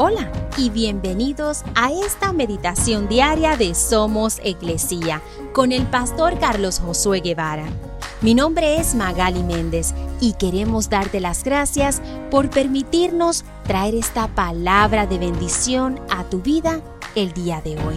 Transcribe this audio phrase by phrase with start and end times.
[0.00, 5.20] Hola y bienvenidos a esta meditación diaria de Somos Iglesia
[5.52, 7.64] con el pastor Carlos Josué Guevara.
[8.20, 12.00] Mi nombre es Magali Méndez y queremos darte las gracias
[12.30, 16.80] por permitirnos traer esta palabra de bendición a tu vida
[17.16, 17.96] el día de hoy.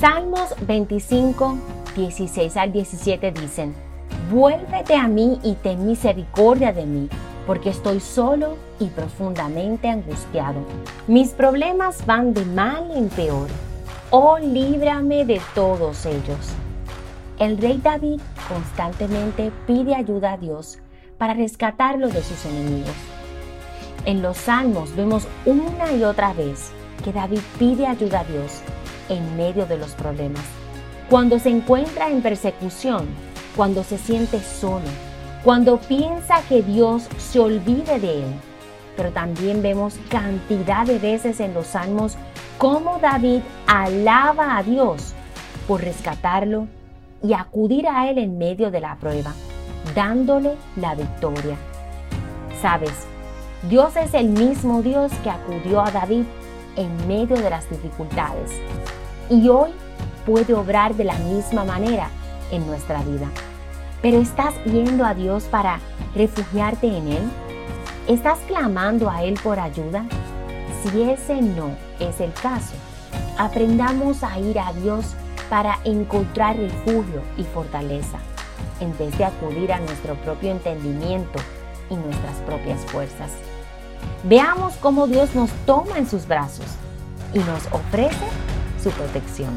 [0.00, 1.58] Salmos 25,
[1.94, 3.74] 16 al 17 dicen,
[4.30, 7.10] Vuélvete a mí y ten misericordia de mí
[7.46, 10.60] porque estoy solo y profundamente angustiado.
[11.06, 13.48] Mis problemas van de mal en peor.
[14.10, 16.54] Oh, líbrame de todos ellos.
[17.38, 20.78] El rey David constantemente pide ayuda a Dios
[21.18, 22.94] para rescatarlo de sus enemigos.
[24.04, 26.70] En los salmos vemos una y otra vez
[27.04, 28.60] que David pide ayuda a Dios
[29.08, 30.42] en medio de los problemas.
[31.08, 33.06] Cuando se encuentra en persecución,
[33.56, 34.86] cuando se siente solo,
[35.44, 38.32] cuando piensa que Dios se olvide de él.
[38.96, 42.16] Pero también vemos cantidad de veces en los salmos
[42.58, 45.14] cómo David alaba a Dios
[45.66, 46.68] por rescatarlo
[47.22, 49.32] y acudir a él en medio de la prueba,
[49.94, 51.56] dándole la victoria.
[52.60, 52.92] Sabes,
[53.68, 56.24] Dios es el mismo Dios que acudió a David
[56.76, 58.50] en medio de las dificultades
[59.30, 59.70] y hoy
[60.26, 62.08] puede obrar de la misma manera
[62.50, 63.28] en nuestra vida.
[64.02, 65.78] Pero ¿estás yendo a Dios para
[66.14, 67.30] refugiarte en Él?
[68.08, 70.04] ¿Estás clamando a Él por ayuda?
[70.82, 72.74] Si ese no es el caso,
[73.38, 75.14] aprendamos a ir a Dios
[75.48, 78.18] para encontrar refugio y fortaleza,
[78.80, 81.38] en vez de acudir a nuestro propio entendimiento
[81.88, 83.30] y nuestras propias fuerzas.
[84.24, 86.66] Veamos cómo Dios nos toma en sus brazos
[87.32, 88.26] y nos ofrece
[88.82, 89.52] su protección.